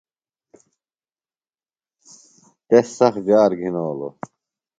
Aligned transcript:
۔تس 2.67 2.85
سخت 2.97 3.19
جار 3.27 3.51
گِھنولوۡ۔ 3.59 4.13